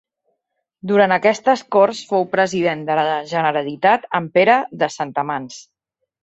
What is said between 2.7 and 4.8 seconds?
de la Generalitat en Pere